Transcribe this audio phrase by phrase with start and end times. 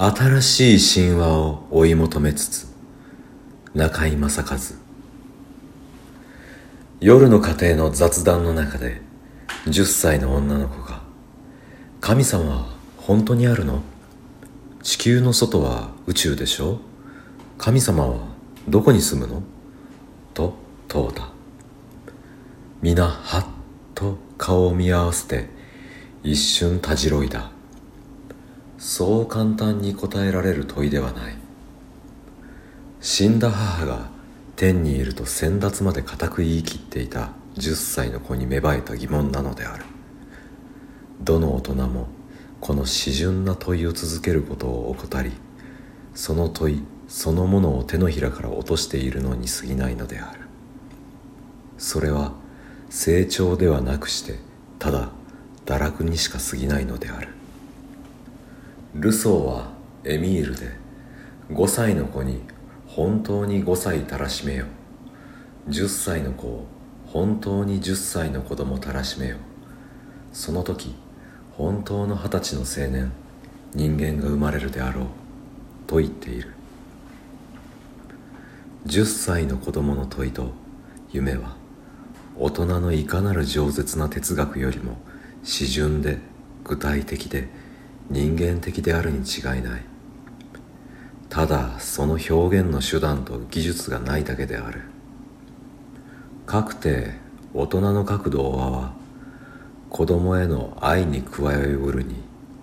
[0.00, 2.72] 新しい神話を追い求めつつ
[3.74, 4.56] 中井正和。
[7.00, 9.02] 夜の家庭の雑談の中で
[9.66, 11.02] 10歳の女の子が
[12.00, 12.66] 「神様は
[12.96, 13.82] 本当にあるの？
[14.84, 16.78] 地球の外は宇宙でしょ？
[17.58, 18.18] 神様は
[18.68, 19.42] どこに住むの?」
[20.32, 20.54] と
[20.86, 21.28] 問うた。
[22.82, 23.44] 皆はっ
[23.96, 25.48] と顔を見合わせて
[26.22, 27.50] 一瞬たじろいだ。
[28.78, 31.34] そう簡単に答えられる問いではない。
[33.00, 34.08] 死んだ母が
[34.54, 39.84] 天にいると先達まで固く言い切っていた10歳の子に芽生えた疑問なのである。
[41.20, 42.06] どの大人も
[42.60, 45.32] この詩純な問いを続けることを怠り
[46.14, 50.40] その問いそのものを手のひらから落としているのに過ぎないのである。
[51.78, 52.32] それは
[52.90, 54.38] 成長ではなくして
[54.78, 55.10] ただ
[55.66, 57.37] 堕落にしか過ぎないのである。
[59.00, 59.70] ルソーは
[60.02, 60.72] エミールで
[61.50, 62.42] 5歳の子に
[62.88, 64.66] 本当に5歳たらしめよ。
[65.68, 66.66] 10歳の子を
[67.06, 69.36] 本当に10歳の子供たらしめよ。
[70.32, 70.96] その時
[71.52, 73.12] 本当の二十歳の青年
[73.72, 75.06] 人間が生まれるであろう
[75.86, 76.52] と言っている。
[78.86, 80.50] 10歳の子供の問いと
[81.12, 81.56] 夢は
[82.36, 84.98] 大人のいかなる饒舌な哲学よりも
[85.44, 86.18] 詩純で
[86.64, 87.48] 具体的で
[88.10, 89.82] 人間的であるに違いない。
[91.28, 94.82] ただその表現の手段と技術がないだけである。
[96.46, 97.12] かくて
[97.52, 98.94] 大人の角度は
[99.90, 102.16] 子供への愛に加えうるに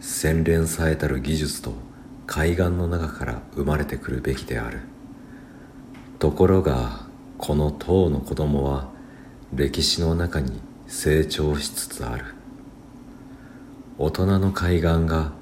[0.00, 1.72] 洗練されたる技術と
[2.26, 4.80] 海岸の中から生まれてくるべきである。
[6.18, 7.06] ところが
[7.38, 8.88] この塔の子供は
[9.54, 12.37] 歴史の中に成長しつつある。
[14.00, 15.32] 大人の海岸が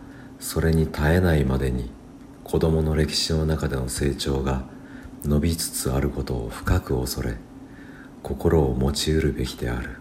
[0.40, 1.90] それに耐えないまでに
[2.42, 4.64] 子供の歴史の中での成長が
[5.24, 7.36] 伸びつつあることを深く恐れ
[8.22, 9.98] 心を持ちうるべきである。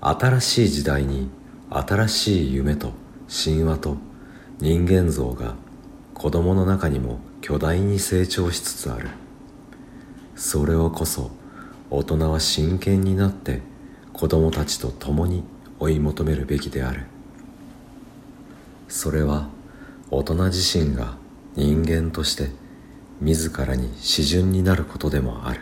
[0.00, 1.30] 新しい時代に
[1.70, 2.90] 新しい夢と
[3.28, 3.96] 神話と
[4.58, 5.54] 人間像が
[6.12, 9.10] 子供の中にも巨大に成長しつつある。
[10.34, 11.30] それをこそ
[11.88, 13.62] 大人は真剣になって
[14.12, 15.44] 子供たちと共に
[15.84, 17.02] 追い求めるべきである。
[18.88, 19.50] それは
[20.10, 21.18] 大人自身が
[21.56, 22.48] 人間として
[23.20, 25.60] 自らに詩純になることでもある。